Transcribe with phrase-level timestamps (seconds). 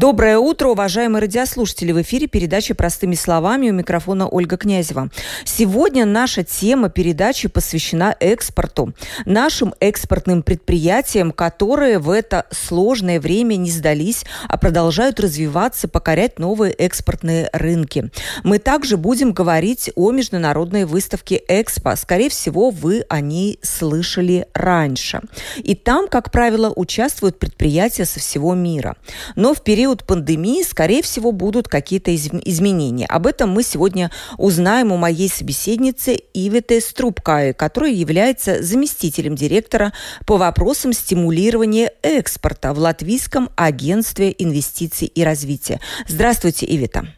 [0.00, 1.92] Доброе утро, уважаемые радиослушатели.
[1.92, 5.10] В эфире передача «Простыми словами» у микрофона Ольга Князева.
[5.44, 8.94] Сегодня наша тема передачи посвящена экспорту.
[9.26, 16.72] Нашим экспортным предприятиям, которые в это сложное время не сдались, а продолжают развиваться, покорять новые
[16.72, 18.10] экспортные рынки.
[18.42, 21.94] Мы также будем говорить о международной выставке «Экспо».
[21.96, 25.20] Скорее всего, вы о ней слышали раньше.
[25.58, 28.96] И там, как правило, участвуют предприятия со всего мира.
[29.36, 33.06] Но в период период пандемии, скорее всего, будут какие-то изменения.
[33.06, 39.92] Об этом мы сегодня узнаем у моей собеседницы Ивете Струбкаи, которая является заместителем директора
[40.26, 45.80] по вопросам стимулирования экспорта в Латвийском агентстве инвестиций и развития.
[46.06, 47.08] Здравствуйте, Ивета.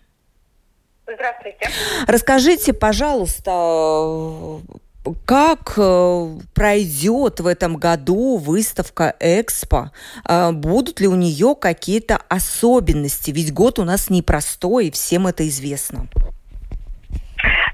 [1.07, 1.69] Здравствуйте.
[2.07, 4.63] Расскажите, пожалуйста,
[5.25, 9.91] как э, пройдет в этом году выставка Экспо?
[10.29, 13.31] Э, будут ли у нее какие-то особенности?
[13.31, 16.09] Ведь год у нас непростой, и всем это известно.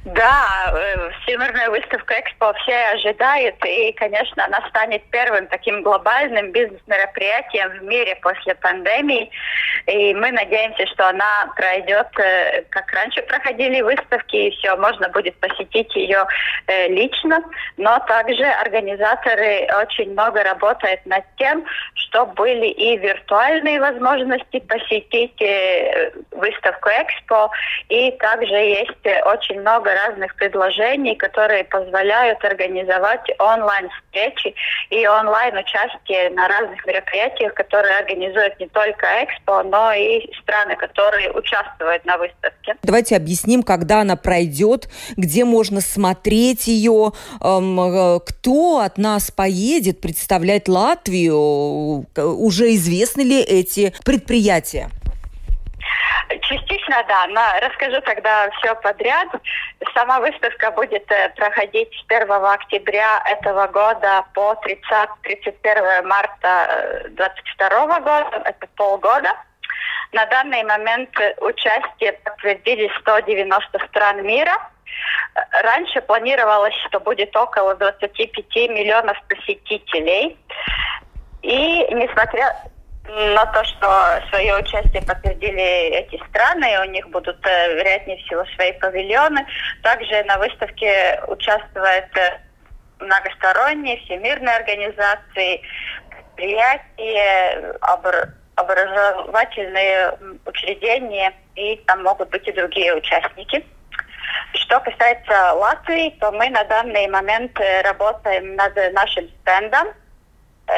[0.04, 7.70] Да, э, Всемирная выставка Экспо все ожидают, и, конечно, она станет первым таким глобальным бизнес-мероприятием
[7.70, 9.28] в мире после пандемии.
[9.86, 15.34] И мы надеемся, что она пройдет, э, как раньше проходили выставки, и все, можно будет
[15.41, 16.24] посетить ее
[16.69, 17.42] э, лично.
[17.76, 25.38] Но также организаторы очень много работают над тем, чтобы были и виртуальные возможности посетить
[26.30, 27.50] выставку Экспо,
[27.88, 34.55] и также есть очень много разных предложений, которые позволяют организовать онлайн-встречи
[34.91, 42.05] и онлайн-участие на разных мероприятиях, которые организуют не только Экспо, но и страны, которые участвуют
[42.05, 42.77] на выставке.
[42.83, 47.12] Давайте объясним, когда она пройдет, где можно смотреть ее,
[47.43, 54.91] эм, э, кто от нас поедет представлять Латвию, уже известны ли эти предприятия?
[56.42, 57.26] Частично, да.
[57.28, 59.28] Но расскажу тогда все подряд.
[59.94, 64.82] Сама выставка будет э, проходить с 1 октября этого года по 30,
[65.22, 68.42] 31 марта 2022 э, года.
[68.44, 69.32] Это полгода.
[70.12, 71.10] На данный момент
[71.41, 74.56] участие подтвердили 190 стран мира.
[75.62, 78.36] Раньше планировалось, что будет около 25
[78.70, 80.36] миллионов посетителей.
[81.42, 82.56] И несмотря
[83.08, 88.72] на то, что свое участие подтвердили эти страны, у них будут, э, вероятнее всего, свои
[88.72, 89.46] павильоны.
[89.82, 92.38] Также на выставке участвуют э,
[93.00, 95.62] многосторонние всемирные организации,
[96.10, 97.74] предприятия,
[98.56, 100.12] образовательные
[100.44, 103.64] учреждения, и там могут быть и другие участники.
[104.54, 109.88] Что касается Латвии, то мы на данный момент э, работаем над нашим стендом–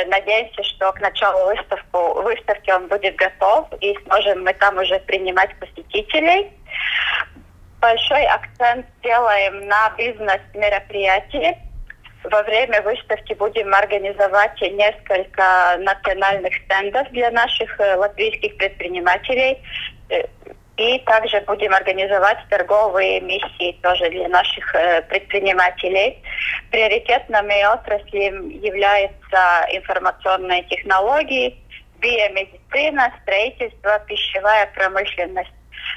[0.06, 5.54] надеемся, что к началу выставку, выставки он будет готов и сможем мы там уже принимать
[5.58, 6.50] посетителей.
[7.80, 11.58] Большой акцент делаем на бизнес-мероприятия.
[12.24, 19.58] Во время выставки будем организовать несколько национальных стендов для наших э, латвийских предпринимателей.
[20.80, 26.16] И также будем организовать торговые миссии тоже для наших э, предпринимателей.
[26.70, 31.54] Приоритетными отраслью являются информационные технологии,
[31.98, 35.52] биомедицина, строительство, пищевая промышленность.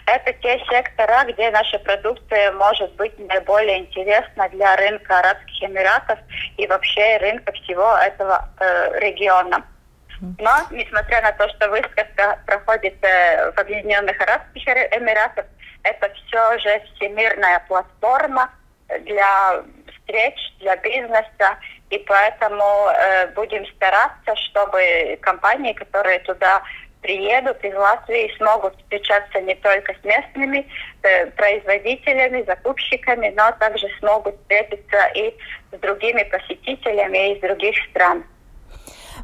[0.06, 6.20] Это те сектора, где наша продукция может быть наиболее интересна для рынка Арабских Эмиратов
[6.58, 9.64] и вообще рынка всего этого э, региона.
[10.40, 15.46] Но, несмотря на то, что выставка проходит э, в Объединенных Арабских Эмиратах,
[15.84, 18.50] это все же всемирная платформа
[19.02, 21.58] для встреч, для бизнеса,
[21.90, 26.62] и поэтому э, будем стараться, чтобы компании, которые туда
[27.02, 30.66] приедут из Латвии, смогут встречаться не только с местными
[31.02, 35.36] э, производителями, закупщиками, но также смогут встретиться и
[35.74, 38.24] с другими посетителями из других стран.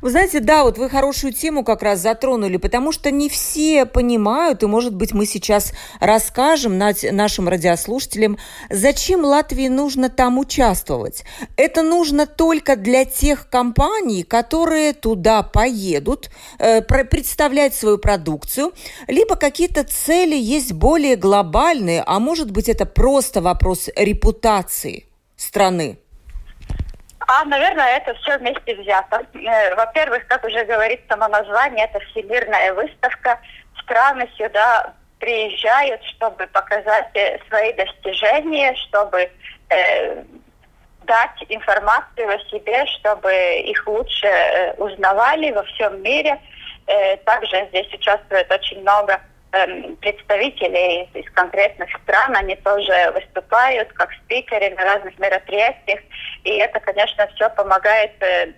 [0.01, 4.63] Вы знаете, да, вот вы хорошую тему как раз затронули, потому что не все понимают,
[4.63, 8.37] и, может быть, мы сейчас расскажем нашим радиослушателям,
[8.69, 11.25] зачем Латвии нужно там участвовать.
[11.57, 16.29] Это нужно только для тех компаний, которые туда поедут,
[16.59, 18.71] э, представлять свою продукцию,
[19.07, 25.05] либо какие-то цели есть более глобальные, а может быть, это просто вопрос репутации
[25.35, 25.99] страны.
[27.31, 29.23] А, наверное, это все вместе взято.
[29.35, 33.39] Э, во-первых, как уже говорит само название, это всемирная выставка.
[33.83, 39.29] Страны сюда приезжают, чтобы показать э, свои достижения, чтобы
[39.69, 40.23] э,
[41.03, 46.39] дать информацию о себе, чтобы их лучше э, узнавали во всем мире.
[46.87, 49.21] Э, также здесь участвует очень много
[49.51, 55.99] представителей из, из конкретных стран, они тоже выступают как спикеры на разных мероприятиях,
[56.43, 58.53] и это, конечно, все помогает э,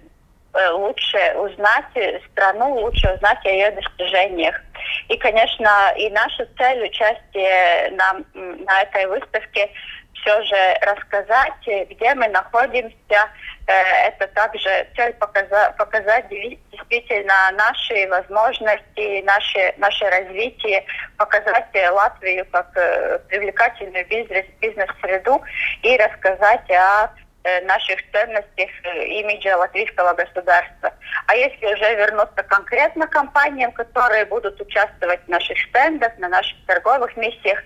[0.53, 1.85] Э, лучше узнать
[2.31, 4.61] страну, лучше узнать о ее достижениях.
[5.07, 9.69] И, конечно, и наша цель участия на, на этой выставке
[10.13, 13.29] все же рассказать, где мы находимся.
[13.71, 20.83] Э, это также цель показать, показать действительно наши возможности, наше, наше развитие,
[21.17, 25.41] показать Латвию как э, привлекательную бизнес, бизнес-среду
[25.83, 27.11] и рассказать о
[27.43, 30.93] Э, наших ценностях, э, имиджа латвийского государства.
[31.25, 36.55] А если уже вернуться конкретно к компаниям, которые будут участвовать в наших стендах, на наших
[36.67, 37.59] торговых миссиях,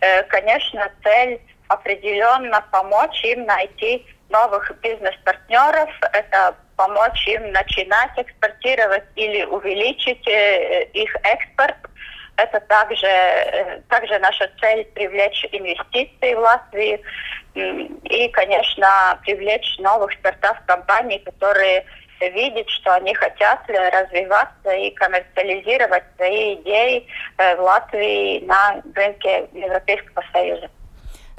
[0.00, 9.44] э, конечно, цель определенно помочь им найти новых бизнес-партнеров, это помочь им начинать экспортировать или
[9.44, 11.76] увеличить их экспорт.
[12.36, 17.00] Это также, также наша цель привлечь инвестиции в Латвию.
[17.54, 21.84] И, конечно, привлечь новых стартап-компаний, которые
[22.28, 27.06] видят, что они хотят развиваться и коммерциализировать свои идеи
[27.38, 30.68] э, в Латвии на рынке Европейского Союза.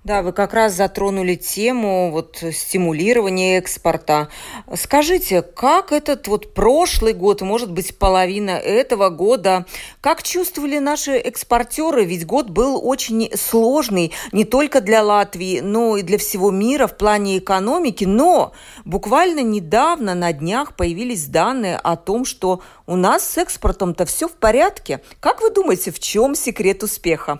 [0.03, 4.29] Да, вы как раз затронули тему вот стимулирования экспорта.
[4.73, 9.67] Скажите, как этот вот прошлый год, может быть, половина этого года,
[10.01, 12.03] как чувствовали наши экспортеры?
[12.03, 16.97] Ведь год был очень сложный не только для Латвии, но и для всего мира в
[16.97, 18.05] плане экономики.
[18.05, 18.53] Но
[18.85, 24.33] буквально недавно на днях появились данные о том, что у нас с экспортом-то все в
[24.33, 25.01] порядке.
[25.19, 27.39] Как вы думаете, в чем секрет успеха?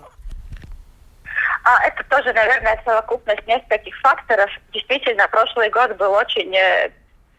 [1.64, 4.50] А это тоже, наверное, совокупность нескольких факторов.
[4.72, 6.90] Действительно, прошлый год был очень, э,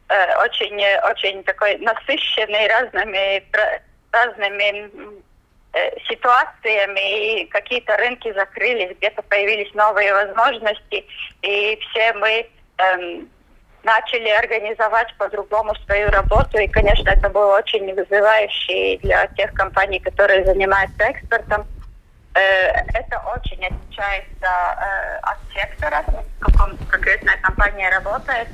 [0.09, 3.43] э очень, очень такой насыщенный разными,
[4.11, 4.89] разными
[5.73, 11.05] э, ситуациями, и какие-то рынки закрылись, где-то появились новые возможности,
[11.41, 12.47] и все мы
[12.77, 13.29] эм,
[13.83, 16.57] начали организовать по-другому свою работу.
[16.57, 21.65] И, конечно, это было очень вызывающе для тех компаний, которые занимаются экспортом.
[22.35, 28.47] Э, это очень отличается э, от сектора, в каком конкретная компания работает.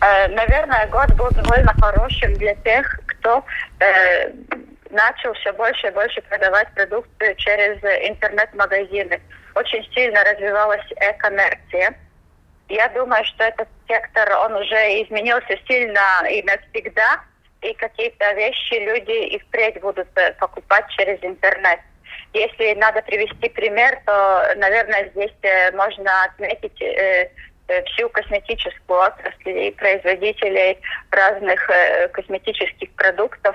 [0.00, 3.44] Э, наверное, год был довольно хорошим для тех, кто
[4.90, 7.78] начал все больше и больше продавать продукцию через
[8.08, 9.20] интернет-магазины.
[9.54, 11.94] Очень сильно развивалась э-коммерция.
[12.68, 17.20] Я думаю, что этот сектор, он уже изменился сильно и навсегда,
[17.60, 20.08] и какие-то вещи люди и впредь будут
[20.38, 21.80] покупать через интернет.
[22.34, 27.28] Если надо привести пример, то, наверное, здесь э, можно отметить э,
[27.68, 30.78] э, всю косметическую отрасль и производителей
[31.10, 31.70] разных
[32.12, 33.54] косметических продуктов.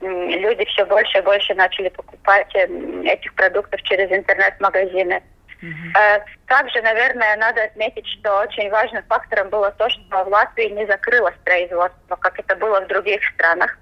[0.00, 5.22] Люди все больше и больше начали покупать этих продуктов через интернет-магазины.
[5.60, 6.22] Uh-huh.
[6.46, 11.34] Также, наверное, надо отметить, что очень важным фактором было то, что в Латвии не закрылось
[11.44, 13.76] производство, как это было в других странах.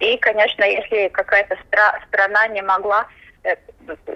[0.00, 3.06] И, конечно, если какая-то стра- страна не могла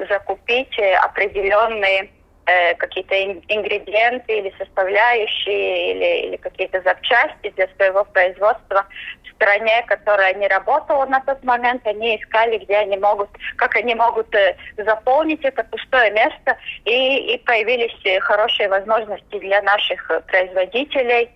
[0.09, 2.11] закупить определенные
[2.47, 8.87] э, какие-то ингредиенты или составляющие или, или какие-то запчасти для своего производства
[9.25, 13.95] в стране, которая не работала на тот момент, они искали, где они могут, как они
[13.95, 21.31] могут э, заполнить это пустое место, и, и появились хорошие возможности для наших производителей.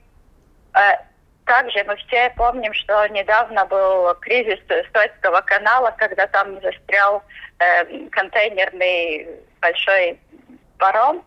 [1.46, 7.22] Также мы все помним, что недавно был кризис Суэцкого канала, когда там застрял
[7.60, 9.28] э, контейнерный
[9.60, 10.18] большой
[10.76, 11.24] паром.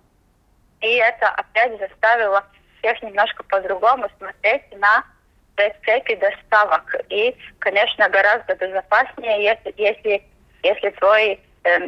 [0.82, 2.44] И это опять заставило
[2.80, 5.06] всех немножко по-другому смотреть на
[5.86, 6.96] цепи доставок.
[7.08, 10.24] И, конечно, гораздо безопаснее, если, если,
[10.64, 11.80] если твой э,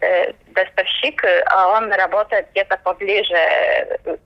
[0.00, 4.18] э, доставщик, а он работает где-то поближе,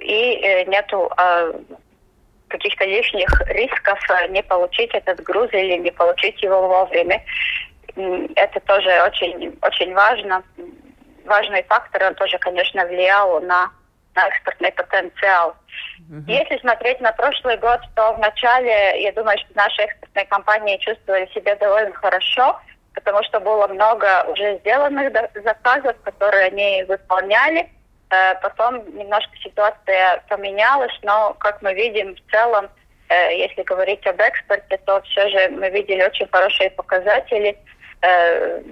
[0.00, 1.52] и э, нету э,
[2.48, 7.22] каких-то лишних рисков э, не получить этот груз или не получить его вовремя.
[8.36, 10.42] Это тоже очень, очень важно.
[11.24, 13.70] Важный фактор, он тоже, конечно, влиял на,
[14.14, 15.56] на экспортный потенциал.
[16.10, 16.22] Uh-huh.
[16.28, 21.56] Если смотреть на прошлый год, то вначале, я думаю, что наши экспортные компании чувствовали себя
[21.56, 22.60] довольно хорошо,
[22.94, 25.12] потому что было много уже сделанных
[25.42, 27.68] заказов, которые они выполняли.
[28.10, 32.68] Э, потом немножко ситуация поменялась, но, как мы видим, в целом,
[33.08, 37.58] э, если говорить об экспорте, то все же мы видели очень хорошие показатели.
[38.02, 38.62] Э,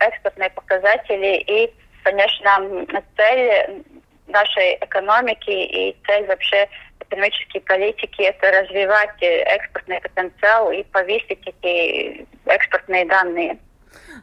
[0.00, 3.84] экспортные показатели и, конечно, цель
[4.28, 6.68] нашей экономики и цель вообще
[7.00, 13.58] экономической политики– это развивать экспортный потенциал и повысить эти экспортные данные.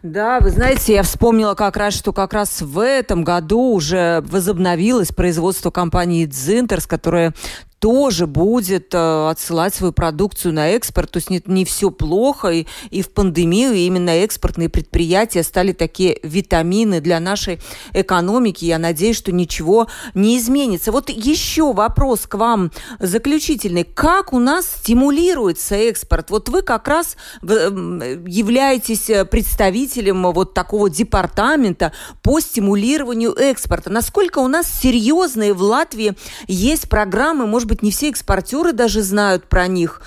[0.04, 5.12] Да, вы знаете, я вспомнила как раз, что как раз в этом году уже возобновилось
[5.12, 7.34] производство компании «Дзинтерс», которая
[7.80, 11.12] тоже будет э, отсылать свою продукцию на экспорт.
[11.12, 12.50] То есть не, не все плохо.
[12.50, 17.60] И, и в пандемию именно экспортные предприятия стали такие витамины для нашей
[17.94, 18.66] экономики.
[18.66, 20.92] Я надеюсь, что ничего не изменится.
[20.92, 23.84] Вот еще вопрос к вам заключительный.
[23.84, 26.32] Как у нас стимулируется экспорт?
[26.32, 31.92] Вот вы как раз являетесь представителем вот такого департамента
[32.24, 33.92] по стимулированию экспорта.
[33.92, 36.16] Насколько у нас серьезные в Латвии
[36.48, 40.02] есть программы, может может быть, не все экспортеры даже знают про них,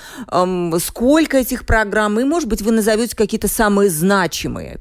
[0.79, 4.79] сколько этих программ, и, может быть, вы назовете какие-то самые значимые.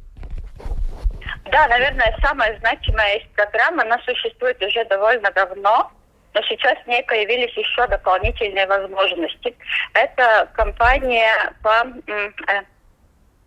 [1.51, 5.91] Да, наверное, самая значимая из программ, она существует уже довольно давно,
[6.33, 9.55] но сейчас в ней появились еще дополнительные возможности.
[9.93, 12.31] Это компания по э,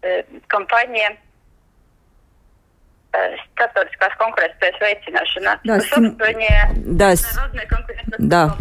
[0.03, 1.17] э, компания
[3.13, 8.17] starptautiskās konkurētspējas veicināšanā, да, способствование да, международной конкурентоспособности.
[8.19, 8.57] Да.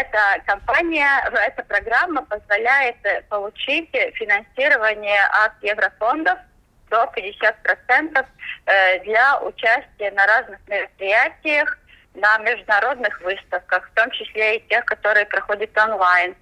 [0.00, 1.08] Эта компания,
[1.46, 2.96] эта программа позволяет
[3.28, 6.38] получить финансирование от еврофондов
[6.90, 8.26] до 50%
[9.04, 11.78] для участия на разных мероприятиях,
[12.14, 16.34] на международных выставках, в том числе и тех, которые проходят онлайн.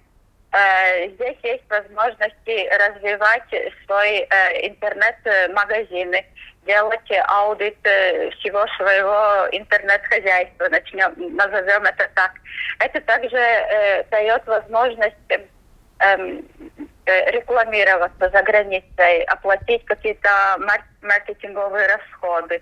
[1.13, 3.49] Здесь есть возможности развивать
[3.85, 4.21] свои
[4.67, 6.25] интернет-магазины,
[6.67, 12.33] делать аудит э, всего своего интернет-хозяйства, начнем, назовем это так.
[12.79, 15.15] Это также э, дает возможность
[15.99, 16.45] эм,
[17.05, 20.29] э, рекламироваться за границей, оплатить какие-то
[21.01, 22.61] маркетинговые расходы.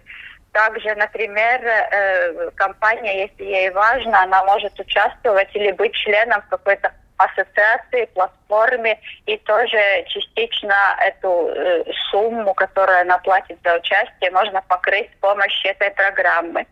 [0.52, 8.06] Также, например, э, компания, если ей важно, она может участвовать или быть членом какой-то ассоциации,
[8.14, 15.20] платформе и тоже частично эту э, сумму, которую она платит за участие, можно покрыть с
[15.20, 16.66] помощью этой программы.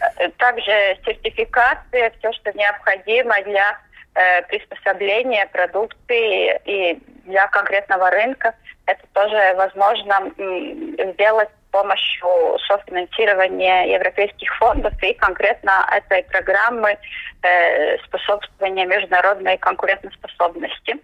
[0.00, 3.78] Э, также сертификация, все, что необходимо для
[4.14, 8.54] э, приспособления продукции и для конкретного рынка,
[8.86, 16.96] это тоже возможно м, сделать помощью софинансирования европейских фондов и конкретно этой программы
[17.42, 20.98] э, способствования международной конкурентоспособности.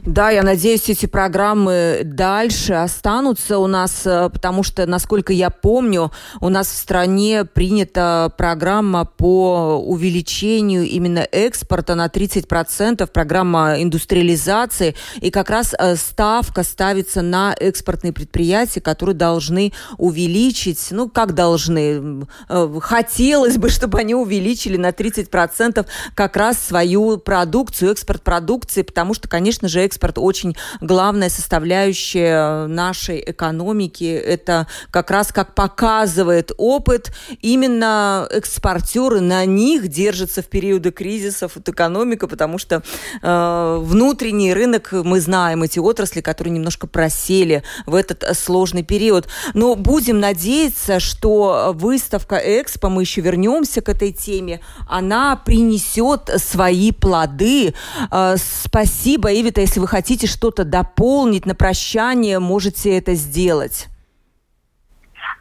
[0.00, 6.10] Да, я надеюсь, эти программы дальше останутся у нас, э, потому что, насколько я помню,
[6.40, 15.30] у нас в стране принята программа по увеличению именно экспорта на 30%, программа индустриализации, и
[15.30, 22.80] как раз э, ставка ставится на экспортные предприятия, которые должны увеличить, ну, как должны, э,
[22.80, 29.28] хотелось бы, чтобы они увеличили на 30% как раз свою продукцию, экспорт продукции, потому что,
[29.28, 34.04] конечно же, экспорт очень главная составляющая нашей экономики.
[34.04, 41.68] Это как раз как показывает опыт, именно экспортеры на них держатся в периоды кризисов от
[41.68, 42.82] экономика, потому что
[43.22, 49.28] э, внутренний рынок, мы знаем эти отрасли, которые немножко просели в этот сложный период.
[49.54, 56.92] Но будем надеяться, что выставка Экспо, мы еще вернемся к этой теме, она принесет свои
[56.92, 57.74] плоды.
[58.10, 63.88] Э, спасибо, Ивита, если вы хотите что-то дополнить на прощание, можете это сделать.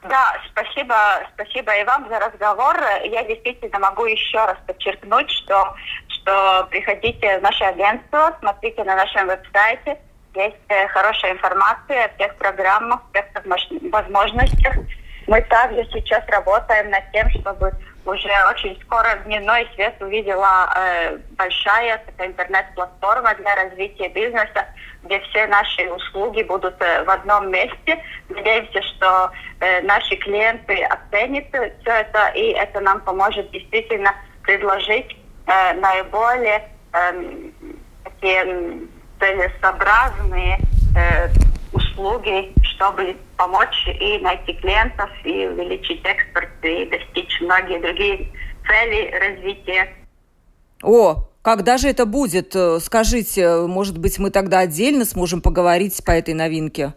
[0.04, 0.96] Да, спасибо,
[1.34, 2.78] спасибо и вам за разговор.
[3.04, 5.76] Я действительно могу еще раз подчеркнуть, что,
[6.08, 10.00] что приходите в наше агентство, смотрите на нашем веб-сайте.
[10.34, 13.26] Есть э, хорошая информация о всех программах, всех
[13.92, 14.76] возможностях.
[15.32, 17.72] Мы также сейчас работаем над тем, чтобы
[18.04, 24.66] уже очень скоро дневной свет увидела э, большая интернет-платформа для развития бизнеса,
[25.04, 28.04] где все наши услуги будут э, в одном месте.
[28.28, 35.16] Надеемся, что э, наши клиенты оценят все это, и это нам поможет действительно предложить
[35.48, 37.52] э, наиболее э,
[38.04, 38.80] такие
[39.18, 40.60] целесообразные
[40.98, 41.30] э,
[41.92, 48.28] услуги, чтобы помочь и найти клиентов, и увеличить экспорт, и достичь многие другие
[48.68, 49.94] цели развития.
[50.84, 52.56] О, когда же это будет?
[52.56, 56.94] Э, скажите, может быть, мы тогда отдельно сможем поговорить по этой новинке?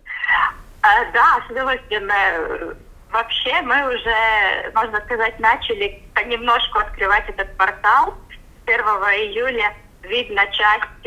[0.82, 2.08] А, да, с удовольствием.
[2.10, 2.74] Э,
[3.10, 8.14] вообще мы уже, можно сказать, начали понемножку открывать этот портал.
[8.66, 11.04] 1 июля видно часть,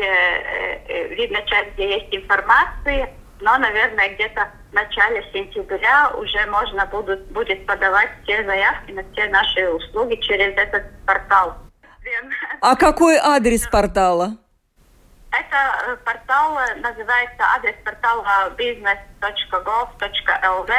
[1.10, 7.66] видно часть, где есть информация но, наверное, где-то в начале сентября уже можно будет, будет
[7.66, 11.56] подавать все заявки на все наши услуги через этот портал.
[12.60, 14.36] А какой адрес портала?
[15.30, 20.72] Это э, портал э, называется адрес портала business.gov.lv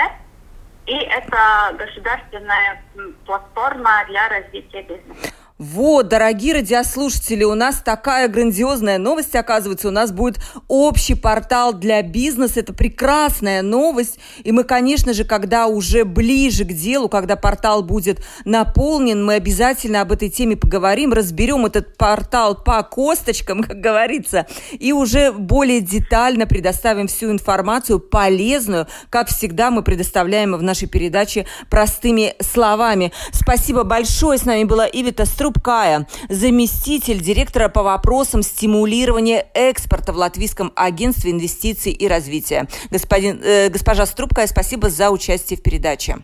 [0.88, 2.82] и это государственная
[3.26, 5.32] платформа для развития бизнеса.
[5.60, 10.40] Вот, дорогие радиослушатели, у нас такая грандиозная новость, оказывается, у нас будет
[10.70, 16.70] общий портал для бизнеса, это прекрасная новость, и мы, конечно же, когда уже ближе к
[16.70, 22.82] делу, когда портал будет наполнен, мы обязательно об этой теме поговорим, разберем этот портал по
[22.82, 30.56] косточкам, как говорится, и уже более детально предоставим всю информацию полезную, как всегда мы предоставляем
[30.56, 33.12] в нашей передаче простыми словами.
[33.34, 40.16] Спасибо большое, с нами была Ивита Стру, Трубкая, заместитель директора по вопросам стимулирования экспорта в
[40.16, 42.68] Латвийском агентстве инвестиций и развития.
[42.92, 46.20] Господин, э, госпожа Струбкая, спасибо за участие в передаче.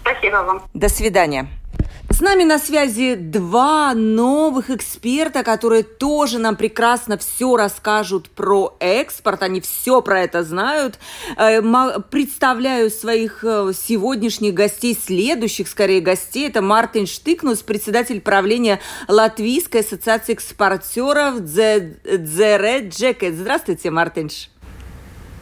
[0.00, 0.62] Спасибо вам.
[0.72, 1.48] До свидания.
[2.16, 9.42] С нами на связи два новых эксперта, которые тоже нам прекрасно все расскажут про экспорт.
[9.42, 10.98] Они все про это знают.
[11.36, 11.60] Э,
[12.10, 16.48] представляю своих э, сегодняшних гостей, следующих, скорее, гостей.
[16.48, 23.34] Это Мартин Штыкнус, председатель правления Латвийской ассоциации экспортеров Дзере Джекет.
[23.34, 24.48] Здравствуйте, Мартинш.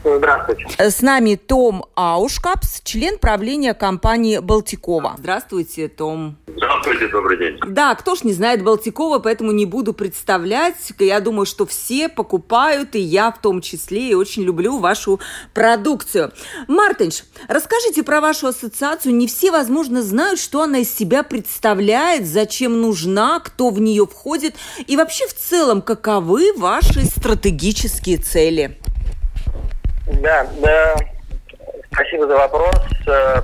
[0.05, 0.67] Здравствуйте.
[0.77, 5.15] С нами Том Аушкапс, член правления компании «Балтикова».
[5.17, 6.37] Здравствуйте, Том.
[6.47, 7.59] Здравствуйте, добрый день.
[7.67, 10.75] Да, кто ж не знает Балтикова, поэтому не буду представлять.
[10.99, 15.19] Я думаю, что все покупают, и я в том числе, и очень люблю вашу
[15.55, 16.31] продукцию.
[16.67, 19.15] Мартинш, расскажите про вашу ассоциацию.
[19.15, 24.55] Не все, возможно, знают, что она из себя представляет, зачем нужна, кто в нее входит,
[24.85, 28.77] и вообще в целом, каковы ваши стратегические цели.
[30.07, 30.95] Да, да,
[31.91, 32.75] спасибо за вопрос.
[33.07, 33.41] Э,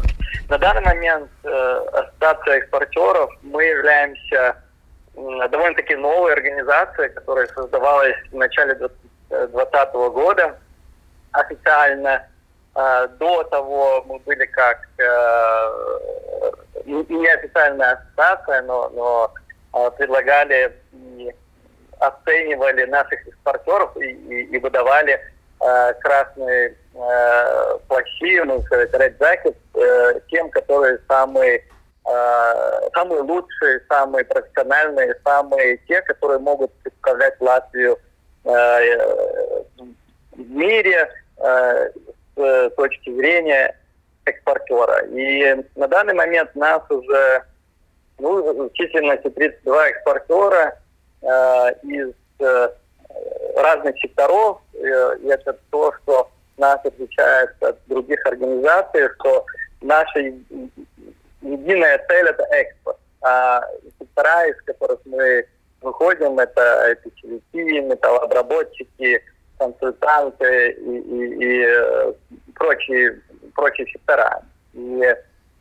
[0.48, 4.58] на данный момент э, Ассоциация экспортеров, мы являемся
[5.16, 10.56] довольно-таки новой организацией, которая создавалась в начале 2020 года
[11.32, 12.28] официально.
[12.76, 14.88] Э, до того мы были как
[16.86, 21.34] неофициальная ассоциация, но, но предлагали и
[22.00, 25.20] оценивали наших экспортеров и, и, и выдавали
[25.62, 31.64] э, красные э, плащи, ну, сказать, red jacket, э, тем, которые самые,
[32.06, 37.98] э, самые лучшие, самые профессиональные, самые те, которые могут представлять Латвию
[38.44, 38.96] э,
[40.32, 41.90] в мире э,
[42.36, 43.76] с точки зрения
[44.26, 45.06] экспортера.
[45.08, 47.44] И на данный момент нас уже
[48.20, 50.78] ну, численностью 32 экспортера
[51.22, 52.70] э, из э,
[53.62, 59.46] разных секторов, и это то, что нас отличает от других организаций, что
[59.82, 60.20] наша
[61.42, 62.98] единая цель– это экспорт.
[63.24, 63.62] А
[64.00, 65.46] сектора, из которых мы
[65.82, 69.24] выходим, это, челюсти, металлообработчики,
[69.58, 72.14] консультанты и, и, и э,
[72.56, 73.22] прочие,
[73.56, 74.42] прочие сектора.
[74.74, 75.16] И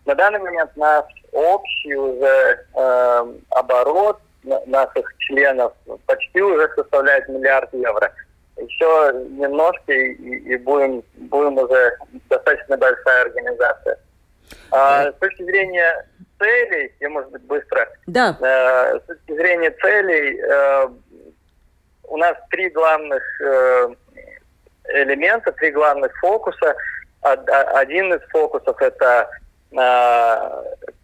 [0.06, 5.72] на данный момент наш общий уже э, оборот наших членов
[6.06, 8.12] почти уже составляет миллиард евро.
[8.56, 11.96] Еще немножко и, и будем, будем уже
[12.28, 13.98] достаточно большая организация.
[14.70, 16.06] А, с точки зрения
[16.38, 17.88] целей, я, может быть, быстро.
[18.06, 18.36] Да.
[18.40, 20.88] Э, с точки зрения целей, э,
[22.04, 23.94] у нас три главных э,
[24.94, 26.74] элемента, три главных фокуса.
[27.22, 29.28] Один из фокусов это
[29.72, 29.76] э,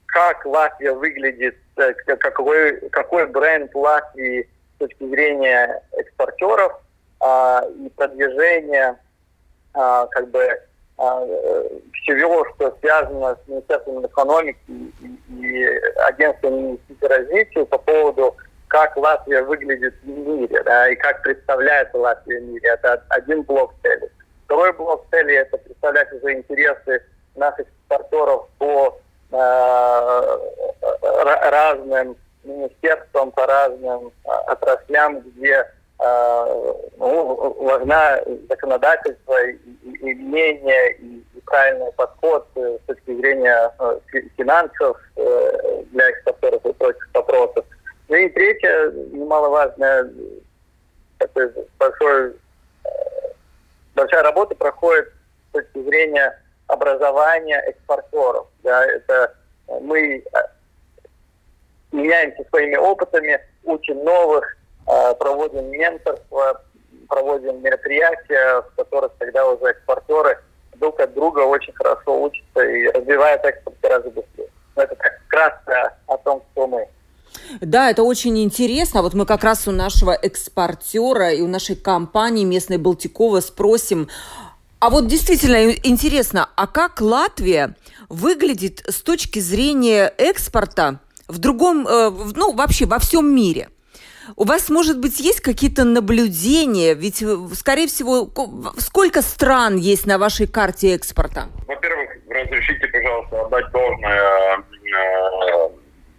[0.07, 6.80] как Латвия выглядит какой, какой бренд Латвии с точки зрения экспортеров
[7.20, 8.98] а, и продвижения
[9.74, 10.60] а, как бы
[10.98, 11.26] а,
[11.92, 14.92] всего, что связано с Министерством экономики и,
[15.28, 15.66] и
[16.06, 18.36] Агентством инвестиций развития по поводу,
[18.68, 22.68] как Латвия выглядит в мире, да, и как представляется Латвия в мире.
[22.70, 24.08] Это один блок целей.
[24.44, 27.02] Второй блок целей– это представлять уже интересы
[27.34, 28.98] наших экспортеров по
[29.32, 30.38] Э,
[31.51, 35.66] разным министерствам, по разным э, отраслям, где
[35.99, 43.72] э, ну, важна законодательство и, и мнение, и, правильный подход с точки зрения
[44.37, 47.64] финансов для экспортеров и прочих вопросов.
[48.09, 50.11] Ну и третье, немаловажное,
[51.79, 52.35] большой,
[53.94, 55.12] большая работа проходит
[55.51, 58.49] с точки зрения образования экспортеров.
[58.62, 59.35] Да, это
[59.68, 60.22] э, мы э,
[61.96, 64.56] меняемся своими опытами, учим новых,
[64.87, 66.62] э, проводим менторство,
[67.09, 70.38] проводим мероприятия, в которых тогда уже экспортеры
[70.78, 74.48] друг от друга очень хорошо учатся и развивают экспорт гораздо быстрее.
[74.76, 76.87] Но это так кратко о том, кто мы.
[77.61, 79.02] Да, это очень интересно.
[79.02, 84.09] Вот мы как раз у нашего экспортера и у нашей компании местной Балтикова спросим,
[84.78, 87.74] а вот действительно интересно, а как Латвия
[88.09, 93.68] выглядит с точки зрения экспорта в другом, э, ну вообще во всем мире?
[94.36, 96.94] У вас, может быть, есть какие-то наблюдения?
[96.94, 98.28] Ведь, э, скорее всего,
[98.78, 101.48] сколько стран есть на вашей карте экспорта?
[101.66, 105.68] Во-первых, разрешите, пожалуйста, отдать должное э,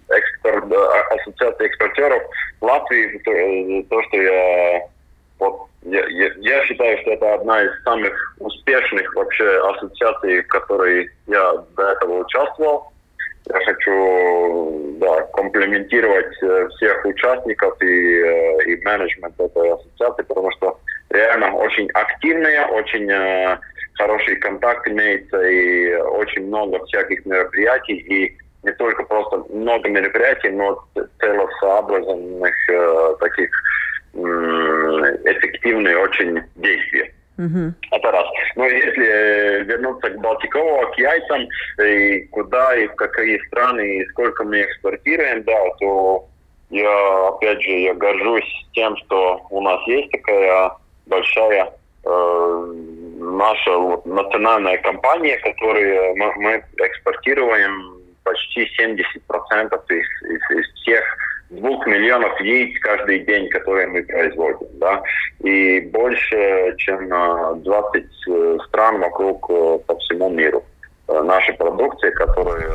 [0.10, 0.72] экспорт,
[1.12, 2.24] ассоциации экспортеров
[2.62, 4.88] Латвии, то что я
[5.40, 11.10] вот я, я, я считаю, что это одна из самых успешных вообще ассоциаций, в которой
[11.28, 12.92] я до этого участвовал.
[13.50, 20.78] Я хочу да, комплиментировать э, всех участников и, э, и менеджмент этой ассоциации, потому что
[21.10, 23.58] реально очень активная, очень э,
[23.94, 27.96] хороший контакт имеется и очень много всяких мероприятий.
[27.96, 30.84] И не только просто много мероприятий, но
[31.20, 33.50] целесообразных э, таких
[34.14, 34.20] э,
[35.26, 37.14] эффективных очень действия.
[37.38, 37.72] Uh-huh.
[37.92, 38.26] Это раз.
[38.56, 41.48] Но если вернуться к Балтикову, к яйцам,
[41.84, 46.26] и куда и в какие страны, и сколько мы экспортируем, да, то
[46.70, 50.72] я, опять же, я горжусь тем, что у нас есть такая
[51.06, 51.72] большая
[52.06, 52.74] э,
[53.20, 59.02] наша вот, национальная компания, которую мы, мы экспортируем почти 70%
[59.90, 61.04] из, из, из всех
[61.50, 64.68] двух миллионов яиц каждый день, которые мы производим.
[64.74, 65.02] Да?
[65.44, 67.08] И больше, чем
[67.64, 70.64] 20 э, стран вокруг э, по всему миру.
[71.08, 72.70] Э, наши продукции, которые,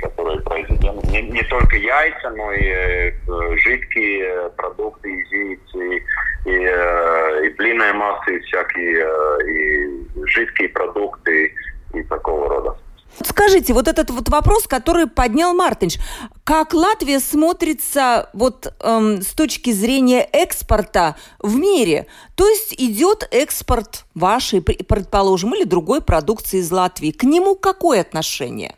[0.00, 3.12] которые произведены, не, не только яйца, но и
[3.58, 9.06] жидкие продукты из яиц, и, и, и блинная масса, и всякие
[9.46, 11.52] и жидкие продукты,
[11.94, 12.76] и такого рода.
[13.20, 15.96] Скажите, вот этот вот вопрос, который поднял Мартинш,
[16.44, 22.06] как Латвия смотрится вот эм, с точки зрения экспорта в мире?
[22.36, 27.10] То есть идет экспорт вашей, предположим, или другой продукции из Латвии.
[27.10, 28.76] К нему какое отношение?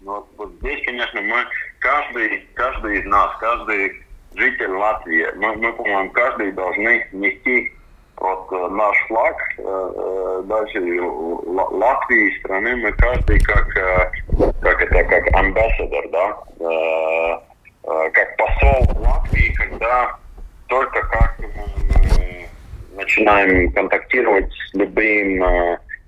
[0.00, 1.44] Ну, вот здесь, конечно, мы,
[1.78, 4.02] каждый, каждый из нас, каждый
[4.34, 7.72] житель Латвии, мы, мы по-моему, каждый должны нести
[8.20, 13.66] вот э, наш флаг, э, э, дальше Латвии страны мы каждый как,
[14.60, 17.42] как это, как амбассадор, да,
[18.12, 20.16] как посол Латвии, когда
[20.68, 21.36] только как
[22.94, 25.42] начинаем контактировать с любым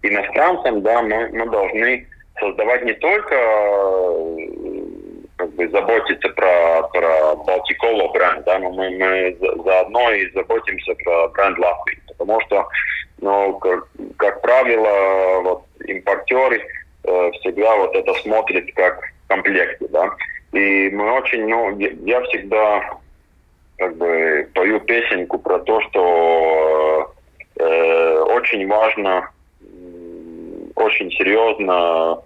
[0.03, 2.07] иностранцем, да, мы, мы должны
[2.39, 3.35] создавать не только
[5.37, 11.29] как бы заботиться про, про Балтикола бренд, да, но мы, мы заодно и заботимся про
[11.29, 12.02] бренд Латвии.
[12.19, 12.69] Потому что,
[13.21, 16.67] ну, как, как правило, вот импортеры
[17.05, 20.11] э, всегда вот это смотрят как в комплекте, да.
[20.53, 22.99] И мы очень, ну, я всегда
[23.79, 27.15] как бы пою песенку про то, что
[27.57, 29.31] э, очень важно,
[30.77, 32.23] очень серьезно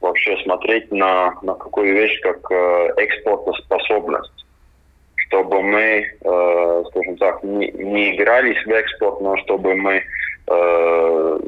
[0.00, 4.35] вообще смотреть на, на такую вещь, как э, экспортоспособность
[5.28, 10.02] чтобы мы, э, скажем так, не, не игрались в экспорт, но чтобы мы,
[10.46, 11.38] э,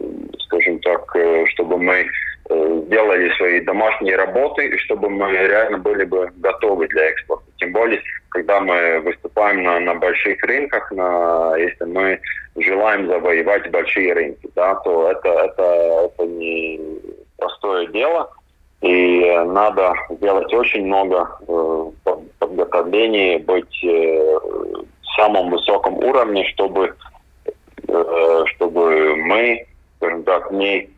[0.46, 2.06] скажем так, э, чтобы мы
[2.50, 7.44] э, сделали свои домашние работы и чтобы мы реально были бы готовы для экспорта.
[7.58, 12.20] Тем более, когда мы выступаем на, на больших рынках, на, если мы
[12.56, 16.80] желаем завоевать большие рынки, да, то это, это, это не
[17.36, 18.30] простое дело.
[18.80, 21.90] И надо сделать очень много э,
[22.38, 26.94] подготовлений, быть э, в самом высоком уровне, чтобы,
[27.88, 30.90] э, чтобы мы, скажем так, не,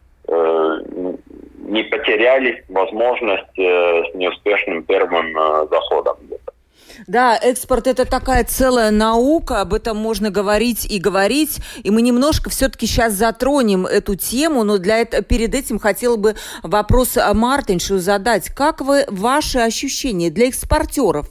[1.58, 5.32] не потеряли возможность с неуспешным первым
[5.70, 6.18] заходом.
[7.06, 12.50] Да, экспорт это такая целая наука, об этом можно говорить и говорить, и мы немножко
[12.50, 18.50] все-таки сейчас затронем эту тему, но для этого, перед этим хотела бы вопрос Мартиншу задать.
[18.50, 21.28] Как вы, ваши ощущения для экспортеров?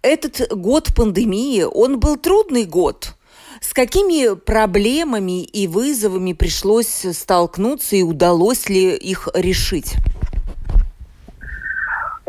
[0.00, 3.14] Этот год пандемии, он был трудный год?
[3.60, 9.94] С какими проблемами и вызовами пришлось столкнуться и удалось ли их решить?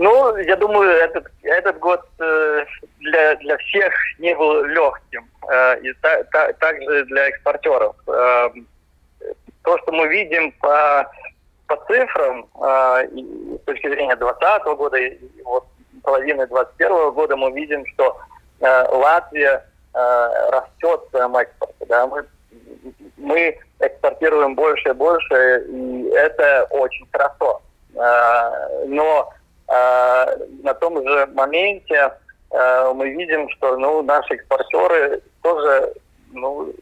[0.04, 2.66] Ну, я думаю, этот, этот год э,
[3.00, 5.26] для, для всех не был легким.
[5.50, 7.96] Э, и та, та, также для экспортеров.
[8.08, 8.50] Э,
[9.64, 11.10] то, что мы видим по,
[11.68, 15.68] по цифрам, с точки зрения 2020 года и вот
[16.04, 18.18] половины 2021 года, мы видим, что
[18.60, 21.86] Латвия растет в своем экспорте.
[21.88, 22.08] Да?
[22.08, 22.26] Мы,
[23.16, 27.62] мы экспортируем больше и больше, и это очень хорошо.
[28.88, 29.32] Но
[30.64, 32.12] на том же моменте
[32.52, 35.94] э, мы видим, что ну, наши экспортеры тоже
[36.32, 36.74] ну,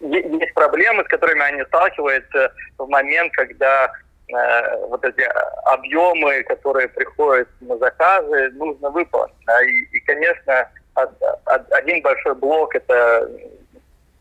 [0.00, 3.92] есть проблемы, с которыми они сталкиваются в момент, когда
[4.28, 5.28] э, вот эти
[5.66, 9.34] объемы, которые приходят на заказы, нужно выполнить.
[9.46, 9.62] Да?
[9.62, 11.10] И, и, конечно, од,
[11.46, 13.30] од, один большой блок– это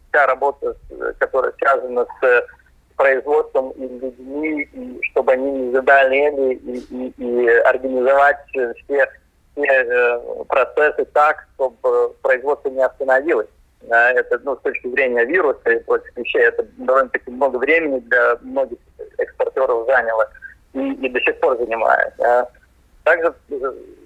[0.09, 0.75] вся работа,
[1.19, 2.47] которая связана с
[2.99, 9.07] производством и людьми, и чтобы они не заболели, и, и, и организовать все, все
[9.55, 13.47] э, процессы так, чтобы производство не остановилось.
[13.89, 18.77] Это ну, с точки зрения вируса и прочих вещей, это довольно-таки много времени для многих
[19.17, 20.29] экспортеров заняло
[20.73, 22.13] и, и до сих пор занимает.
[23.05, 23.33] Также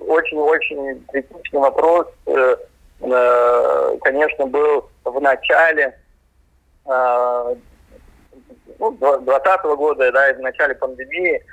[0.01, 2.55] очень-очень критичный вопрос, э,
[3.01, 5.97] э, конечно, был в начале
[6.85, 7.55] э,
[8.91, 11.43] ну, 2020 года, да, и в начале пандемии,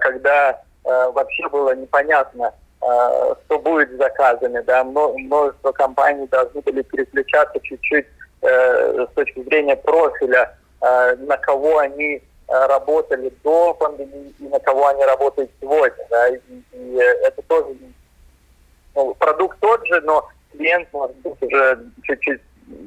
[0.00, 8.06] когда вообще было непонятно, что будет с заказами, да, множество компаний должны были переключаться чуть-чуть
[8.40, 15.04] с точки зрения профиля, на кого они Э, работали до пандемии и на кого они
[15.04, 16.02] работают сегодня.
[16.08, 16.28] Да?
[16.28, 16.40] И,
[16.72, 17.76] и это тоже
[18.94, 22.40] ну, продукт тот же, но клиент может быть уже чуть-чуть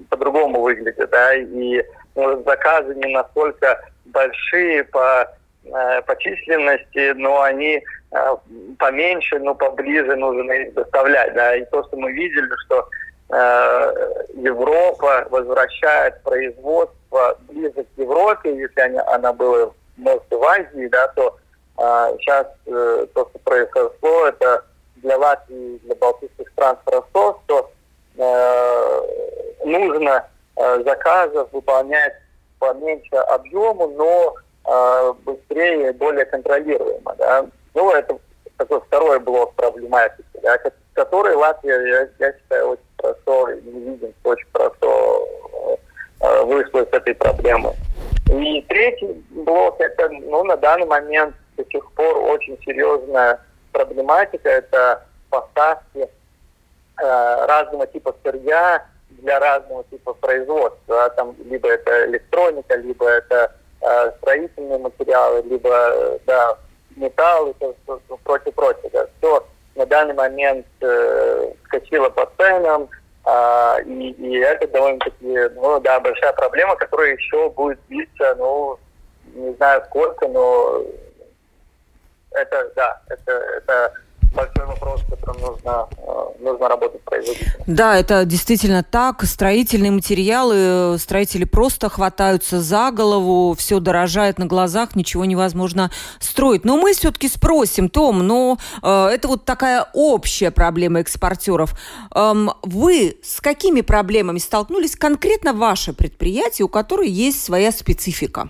[0.10, 1.08] по-другому выглядит.
[1.12, 1.36] Да?
[1.36, 1.84] И
[2.16, 5.28] ну, заказы не настолько большие по,
[5.66, 8.36] э, по численности, но они э,
[8.80, 11.34] поменьше, но поближе нужно их доставлять.
[11.34, 11.56] Да?
[11.56, 12.88] И то, что мы видели, что
[13.30, 13.94] э,
[14.36, 21.38] Европа возвращает производство ближе к Европе, если они, она была, может, в Азии, да, то
[21.78, 24.64] а, сейчас э, то, что произошло, это
[24.98, 27.72] для Латвии, для балтийских стран хорошо, что
[28.18, 32.14] э, нужно э, заказов выполнять
[32.62, 37.14] по меньше объему, но э, быстрее и более контролируемо.
[37.18, 37.46] Да.
[37.74, 38.18] Ну, это
[38.58, 40.58] такой второй блок проблематики, да,
[40.94, 45.28] который Латвия, я, я считаю, очень хорошо, не видим, очень хорошо
[46.22, 47.74] Э, вышла с этой проблемы.
[48.28, 53.40] И третий блок, это ну, на данный момент до сих пор очень серьезная
[53.72, 58.86] проблематика, это поставки э, разного типа сырья
[59.22, 61.10] для разного типа производства.
[61.12, 66.58] Там либо это электроника, либо это э, строительные материалы, либо да,
[66.96, 67.54] металл и
[68.24, 68.90] прочее, прочее.
[68.94, 69.08] Да.
[69.18, 72.90] Все на данный момент э, скочило по ценам,
[73.24, 78.80] а, и, и это довольно-таки, ну да, большая проблема, которая еще будет длиться, ну,
[79.34, 80.82] не знаю сколько, но
[82.32, 83.94] это, да, это, это
[84.34, 87.54] большой вопрос, которым нужно, э, нужно работать производителям.
[87.68, 89.24] Да, это действительно так.
[89.24, 96.66] Строительные материалы, строители просто хватаются за голову, все дорожает на глазах, ничего невозможно строить.
[96.66, 101.74] Но мы все-таки спросим, Том, но э, это вот такая общая проблема экспортеров.
[102.16, 108.50] Эм, вы с какими проблемами столкнулись конкретно ваше предприятие, у которого есть своя специфика?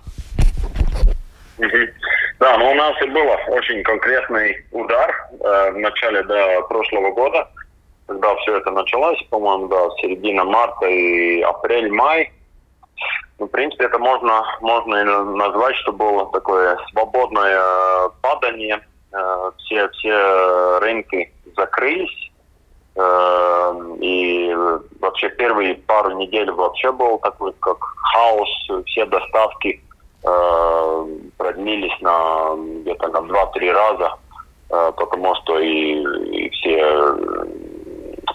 [2.42, 7.48] Да, но у нас и был очень конкретный удар э, в начале до прошлого года,
[8.08, 12.34] когда все это началось, по-моему, да, середина марта и апрель-май.
[13.38, 15.04] Ну, в принципе, это можно, можно и
[15.38, 18.80] назвать, что было такое свободное э, падание.
[19.14, 22.32] Э, все, все рынки закрылись.
[22.96, 24.52] Э, и
[25.00, 28.50] вообще первые пару недель вообще был такой, как хаос,
[28.88, 29.80] все доставки
[30.24, 31.06] Э,
[31.38, 34.14] продлились на где-то на 2-3 раза,
[34.70, 37.46] э, потому что и, и все э,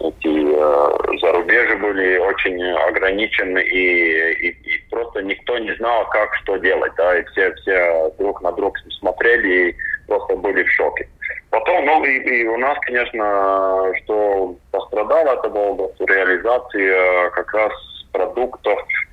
[0.00, 6.92] эти зарубежи были очень ограничены, и, и, и просто никто не знал, как что делать.
[6.96, 9.76] Да, и все, все друг на друга смотрели и
[10.08, 11.08] просто были в шоке.
[11.50, 17.72] Потом, ну и, и у нас, конечно, что пострадало, это была реализация как раз
[18.12, 19.05] продуктов Э,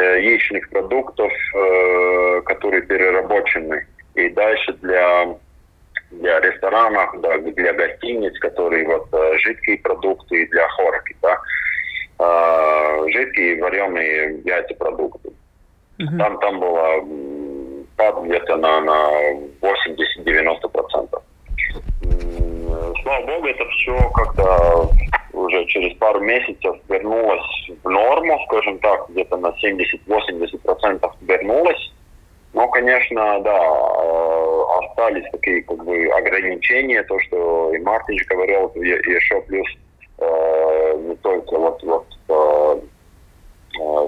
[0.00, 3.86] яичных продуктов, э, которые переработаны.
[4.14, 5.36] И дальше для,
[6.10, 11.38] для ресторанов, да, для гостиниц, которые вот э, жидкие продукты для хорки, да,
[13.10, 15.28] жидкие вареные яйцепродукты.
[15.98, 16.18] Uh-huh.
[16.18, 17.04] Там, там было
[17.96, 19.10] пад где-то на, на
[19.60, 21.20] 80-90%.
[23.02, 24.90] Слава богу, это все как-то
[25.32, 27.55] уже через пару месяцев вернулась
[27.88, 31.92] норму, скажем так, где-то на 70-80% вернулась.
[32.56, 38.88] Но, конечно, да, э, остались такие как бы ограничения, то, что и Мартинч говорил, и
[38.88, 39.68] еще плюс
[40.18, 42.80] э, не только вот, вот э,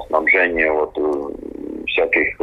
[0.09, 0.97] предложение вот
[1.88, 2.41] всяких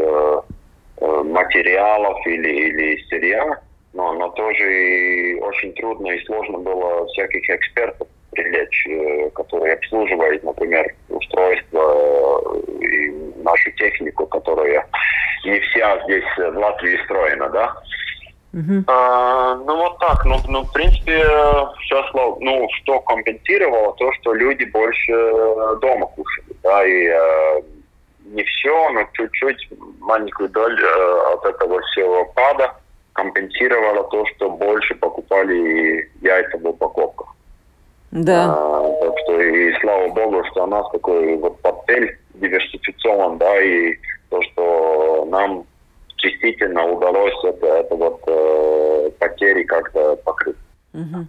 [1.02, 3.60] материалов или, или сырья,
[3.94, 8.88] но, но тоже очень трудно и сложно было всяких экспертов привлечь,
[9.34, 10.94] которые обслуживают, например,
[11.36, 13.12] устройство и
[13.44, 14.88] нашу технику, которая
[15.44, 17.76] не вся здесь в Латвии встроена, да.
[18.54, 18.84] Uh-huh.
[18.88, 21.20] А, ну вот так, ну, ну в принципе
[21.82, 25.12] сейчас, ну что компенсировало то, что люди больше
[25.82, 27.62] дома кушали, да, и э,
[28.28, 29.68] не все, но чуть-чуть
[30.00, 32.74] маленькую долю э, от этого всего пада
[33.12, 37.15] компенсировало то, что больше покупали яйца в упаковках.
[38.16, 38.56] Да.
[38.58, 43.94] А, так что и слава богу, что у нас такой вот портфель диверсифицирован, да, и
[44.30, 45.66] то, что нам
[46.24, 50.56] действительно удалось это, это вот э, потери как-то покрыть.
[50.94, 51.28] Угу.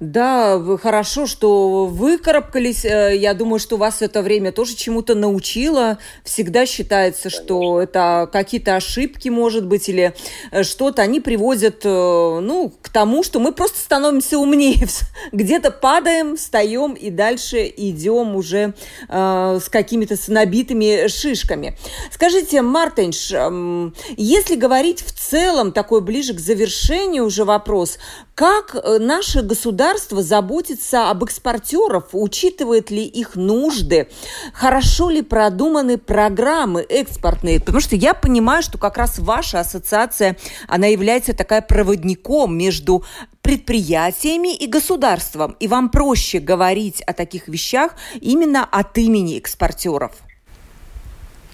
[0.00, 2.84] Да, хорошо, что вы карабкались.
[2.84, 5.98] Э, я думаю, что вас это время тоже чему-то научило.
[6.24, 7.44] Всегда считается, Конечно.
[7.44, 10.14] что это какие-то ошибки, может быть, или
[10.50, 11.02] э, что-то.
[11.02, 14.86] Они приводят, э, ну, к тому, что мы просто становимся умнее.
[15.32, 18.74] Где-то падаем, встаем и дальше идем уже
[19.08, 21.76] э, с какими-то набитыми шишками.
[22.10, 27.98] Скажите, Мартинш, э, если говорить в целом, такой ближе к завершению уже вопрос,
[28.34, 34.08] как наше государство заботится об экспортерах, учитывает ли их нужды,
[34.54, 40.86] хорошо ли продуманы программы экспортные, потому что я понимаю, что как раз ваша ассоциация, она
[40.86, 43.04] является такая проводником между
[43.42, 50.12] предприятиями и государством, и вам проще говорить о таких вещах именно от имени экспортеров.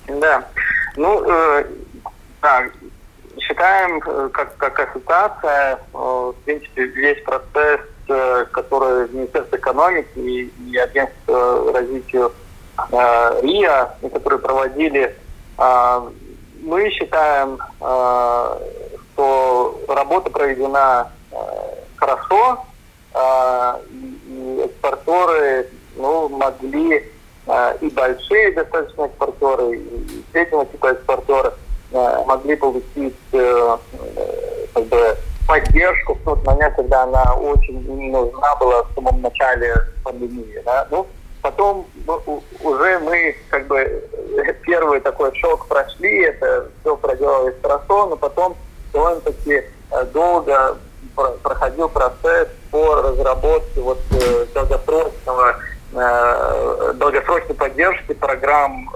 [0.06, 0.48] Да,
[0.96, 1.64] ну, э,
[2.40, 2.70] да,
[3.48, 7.80] считаем, э, как, как ассоциация, э, в принципе, весь процесс
[8.10, 12.30] Э, которые Министерство экономики и, и Агентство развития
[12.90, 15.14] э, РИА, которые проводили,
[16.62, 17.58] мы считаем,
[19.12, 21.12] что работа проведена
[21.96, 22.64] хорошо,
[23.12, 27.04] э, и экспортеры ну, могли
[27.80, 31.52] и большие достаточно экспортеры, и среднего типа экспортеры
[31.92, 33.76] могли получить э,
[34.16, 39.74] э как бы поддержку в тот момент, когда она очень нужна была в самом начале
[40.04, 40.62] пандемии.
[40.64, 40.86] Да?
[40.90, 41.06] Ну,
[41.40, 44.04] потом ну, уже мы как бы
[44.62, 48.56] первый такой шок прошли, это все проделалось хорошо, но потом
[48.92, 50.76] довольно-таки э, долго
[51.42, 55.56] проходил процесс по разработке вот э, долгосрочного
[55.94, 58.88] э, долгосрочной поддержки программ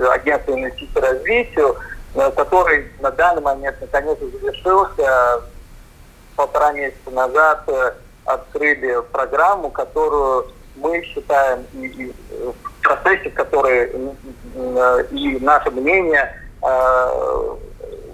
[0.00, 1.76] агентства инвестиций развитию,
[2.14, 5.42] Э, который на данный момент наконец завершился.
[6.36, 7.92] Полтора месяца назад э,
[8.24, 13.90] открыли программу, которую мы считаем и, и в процессе, который
[15.10, 16.32] и наше мнение
[16.62, 17.56] э,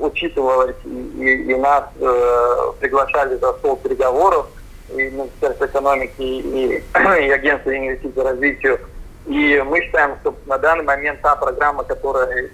[0.01, 4.47] учитывалось, и, и, и нас э, приглашали за стол переговоров,
[4.91, 6.85] и Министерство экономики, и, и
[7.33, 8.81] Агентство инвестиций и развитию.
[9.27, 12.51] И мы считаем, что на данный момент та программа, которая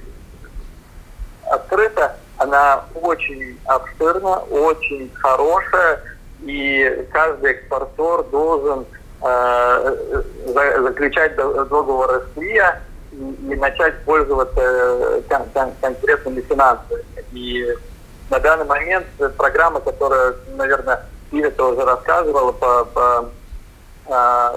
[1.50, 6.00] открыта, она очень обширна, очень хорошая,
[6.42, 8.86] и каждый экспортер должен
[9.22, 12.76] э, заключать договоры с и,
[13.12, 17.04] и начать пользоваться э, кон кон конкретными финансами.
[17.32, 17.66] И
[18.30, 19.06] на данный момент
[19.36, 23.28] программа, которая, наверное, Ира уже рассказывала по, по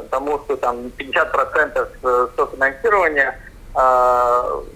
[0.10, 3.40] тому, что там 50% э, софинансирования
[3.76, 3.80] э,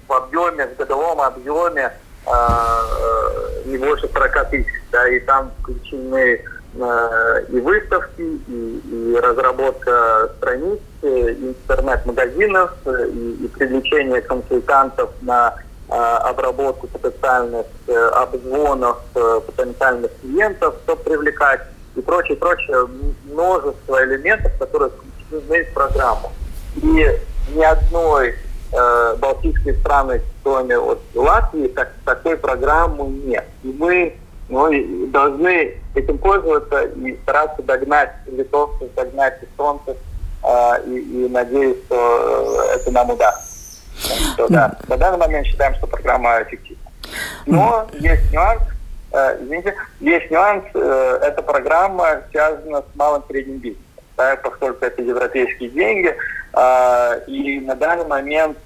[0.07, 1.93] в объеме, в годовом объеме
[2.25, 6.41] а, э, не больше 40 тысяч, да, и там включены
[6.75, 15.55] э, и выставки, и, и разработка страниц, интернет-магазинов, и, и привлечение консультантов на
[15.89, 17.65] обработку потенциальных
[18.11, 21.61] обзвонов потенциальных клиентов, чтобы привлекать
[21.97, 22.87] и прочее, прочее,
[23.25, 26.31] множество элементов, которые включены в программу.
[26.75, 27.19] И
[27.53, 28.35] ни одной
[28.71, 33.45] э, балтийские страны, кроме вот Латвии, так, такой программы нет.
[33.63, 34.15] И мы
[34.49, 39.97] ну, должны этим пользоваться и стараться догнать литовцев, догнать эстонцев,
[40.43, 43.81] э, и, и надеюсь, что это нам удастся.
[44.33, 46.83] Что, да, на данный момент считаем, что программа эффективна.
[47.47, 48.76] Но есть нюанс, э,
[49.39, 55.69] извините, есть нюанс, э, эта программа связана с малым средним бизнесом, да, поскольку это европейские
[55.69, 56.15] деньги,
[56.53, 58.57] а, и на данный момент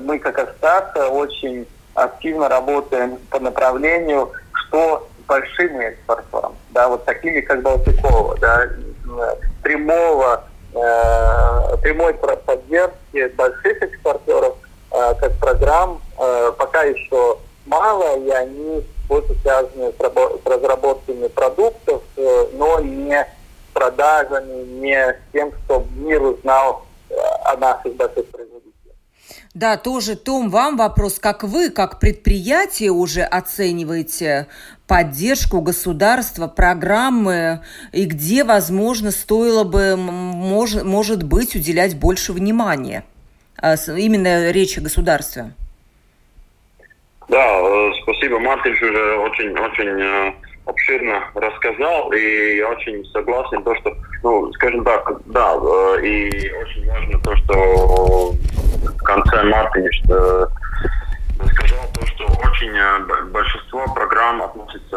[0.00, 7.40] мы как ассоциация очень активно работаем по направлению, что с большими экспортерами, да, вот такими
[7.40, 8.68] как Балтикова, да,
[9.62, 10.44] прямого,
[10.74, 14.56] э, прямой поддержки больших экспортеров
[14.90, 16.02] как программ
[16.58, 24.96] пока еще мало, и они больше связаны с разработками продуктов, но не с продажами, не
[24.96, 26.86] с тем, чтобы мир узнал
[27.44, 28.94] о наших больших производителях.
[29.52, 34.46] Да, тоже, Том, вам вопрос, как вы, как предприятие уже оцениваете
[34.86, 43.04] поддержку государства, программы, и где, возможно, стоило бы, может, может быть, уделять больше внимания?
[43.56, 45.52] А, именно речь о государстве.
[47.30, 48.40] Да, э, спасибо.
[48.40, 50.32] Мартин уже очень-очень э,
[50.66, 56.90] обширно рассказал, и я очень согласен, то, что, ну, скажем так, да, э, и очень
[56.90, 60.46] важно то, что в конце марта э,
[61.52, 64.96] сказал то, что очень большинство программ относится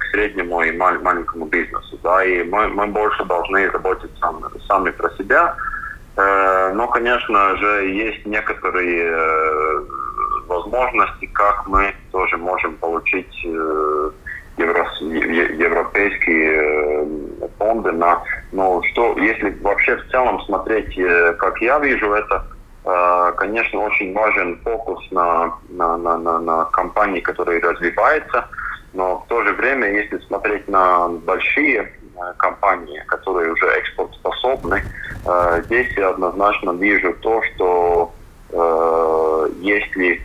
[0.00, 5.08] к среднему и маленькому бизнесу, да, и мы, мы больше должны работать сами, сами про
[5.10, 5.54] себя,
[6.16, 9.84] но, конечно же, есть некоторые
[10.74, 13.46] возможности, как мы тоже можем получить
[14.56, 18.22] евро, европейские э, фонды на,
[18.52, 22.44] ну, что, если вообще в целом смотреть, э, как я вижу это,
[22.84, 28.48] э, конечно, очень важен фокус на, на, на, на, на компании, которые развиваются,
[28.92, 31.92] но в то же время, если смотреть на большие
[32.36, 34.84] компании, которые уже экспортспособны,
[35.64, 38.14] здесь я однозначно вижу то, что
[39.60, 40.22] если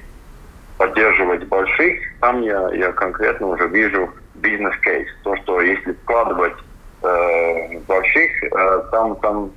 [0.80, 5.10] поддерживать больших, там я, я конкретно уже вижу бизнес-кейс.
[5.24, 6.56] То, что если вкладывать
[7.04, 9.52] э, больших, э, там, там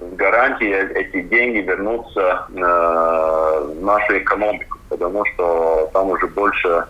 [0.00, 6.84] с гарантией эти деньги вернутся э, в нашу экономику, потому что там уже больше,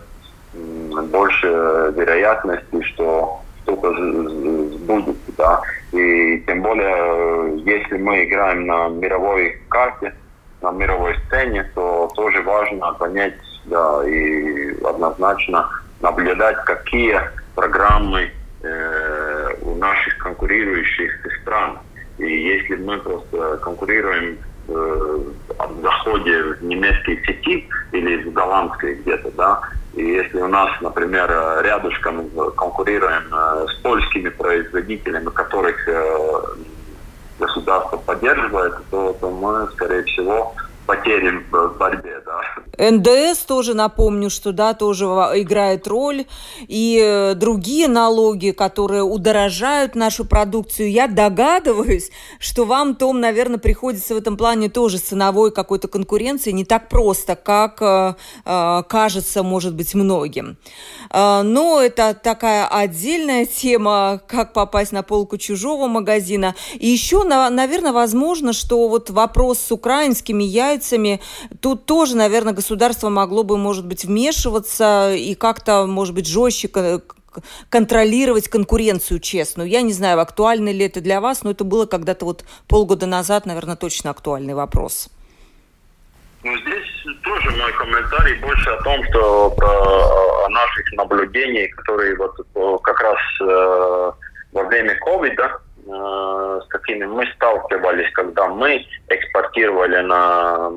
[0.53, 1.47] больше
[1.95, 5.31] вероятности, что что-то сбудется.
[5.37, 5.61] Да?
[5.91, 10.15] И тем более, если мы играем на мировой карте,
[10.63, 13.35] на мировой сцене, то тоже важно понять,
[13.67, 15.69] да, и однозначно
[16.01, 17.19] наблюдать, какие
[17.55, 18.31] программы
[18.63, 21.11] э, у наших конкурирующих
[21.41, 21.79] стран.
[22.17, 24.37] И если мы просто конкурируем
[24.67, 29.61] э, в заходе в немецкой сети или в голландской где-то, да,
[29.93, 31.27] и если у нас, например,
[31.63, 36.41] рядышком конкурируем э, с польскими производителями, которых э,
[37.39, 40.53] государство поддерживает, то, то мы, скорее всего,
[40.85, 42.36] потерям в борьбе, да.
[42.77, 46.25] НДС тоже напомню, что да, тоже играет роль.
[46.67, 50.91] И э, другие налоги, которые удорожают нашу продукцию.
[50.91, 56.65] Я догадываюсь, что вам, Том, наверное, приходится в этом плане тоже ценовой какой-то конкуренции не
[56.65, 58.15] так просто, как э,
[58.45, 60.57] э, кажется, может быть, многим.
[61.13, 66.53] Но это такая отдельная тема, как попасть на полку чужого магазина.
[66.73, 71.21] И еще, на, наверное, возможно, что вот вопрос с украинскими яйцами.
[71.61, 72.53] Тут тоже, наверное,
[73.09, 76.69] могло бы, может быть, вмешиваться и как-то, может быть, жестче
[77.69, 79.69] контролировать конкуренцию честную.
[79.69, 83.45] Я не знаю, актуально ли это для вас, но это было когда-то вот полгода назад,
[83.45, 85.09] наверное, точно актуальный вопрос.
[86.43, 92.81] Ну, здесь тоже мой комментарий больше о том, что про, о наших наблюдениях, которые вот
[92.81, 94.11] как раз э,
[94.53, 100.69] во время ковида Э, с какими мы сталкивались, когда мы экспортировали на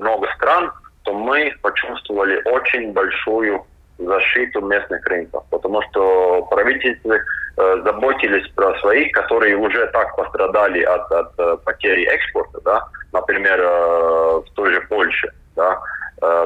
[0.00, 0.72] много стран,
[1.04, 3.64] то мы почувствовали очень большую
[3.98, 11.12] защиту местных рынков, потому что правительства э, заботились про своих, которые уже так пострадали от,
[11.12, 15.80] от э, потери экспорта, да, например, э, в той же Польше, да,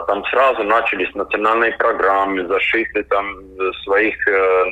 [0.08, 3.36] там сразу начались национальные программы защиты там
[3.84, 4.16] своих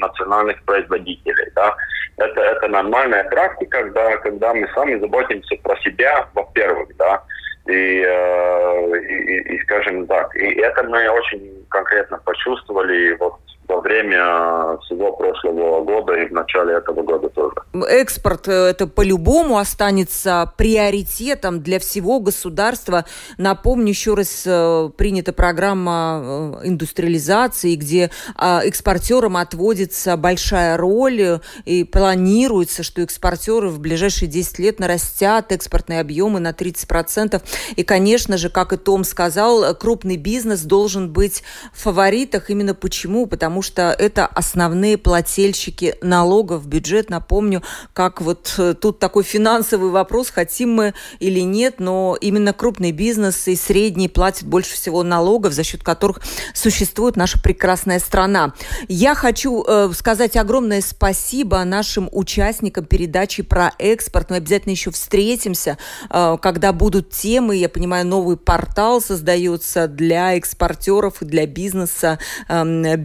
[0.01, 1.77] национальных производителей, да,
[2.17, 7.23] это, это нормальная практика, когда, когда мы сами заботимся про себя, во-первых, да,
[7.69, 13.35] и, э, и, и, скажем так, и это мы очень конкретно почувствовали вот
[13.69, 17.55] во время всего прошлого года и в начале этого года тоже.
[17.89, 23.05] Экспорт э, это по-любому останется приоритетом для всего государства.
[23.39, 31.85] Напомню, еще раз э, принята программа э, индустриализации, где а, экспортерам отводится большая роль и
[31.85, 37.43] планируется, что экспортеры в ближайшие 10 лет нарастят экспортные объемы на 30%.
[37.77, 41.43] И, конечно же, как и Том сказал, крупный бизнес должен быть
[41.73, 42.51] в фаворитах.
[42.51, 43.27] Именно почему?
[43.27, 47.11] Потому что это основные плательщики налогов бюджет.
[47.11, 52.93] Напомню, как вот э, тут такой финансовый вопрос, хотим мы или нет, но именно крупный
[52.93, 56.21] бизнес и средний платят больше всего налогов, за счет которых
[56.55, 58.53] существует наша прекрасная страна.
[58.89, 64.31] Я хочу э, сказать огромное спасибо нашим участникам передачи про экспорт.
[64.31, 65.79] Мы обязательно еще встретимся,
[66.11, 67.57] э, когда будут темы.
[67.57, 72.97] Я понимаю, новый портал создается для экспортеров и для бизнеса э,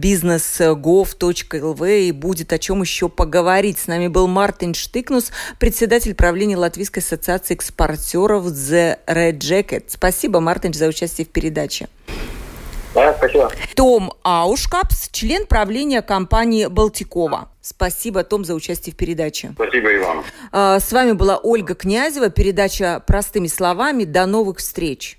[0.42, 3.78] business.gov.lv и будет о чем еще поговорить.
[3.78, 9.84] С нами был Мартин Штыкнус, председатель правления Латвийской ассоциации экспортеров The Red Jacket.
[9.88, 11.88] Спасибо, Мартин, за участие в передаче.
[12.94, 13.50] Да, спасибо.
[13.74, 17.48] Том Аушкапс, член правления компании «Балтикова».
[17.62, 19.52] Спасибо, Том, за участие в передаче.
[19.54, 20.24] Спасибо, Иван.
[20.50, 22.28] А, с вами была Ольга Князева.
[22.28, 24.04] Передача «Простыми словами».
[24.04, 25.18] До новых встреч.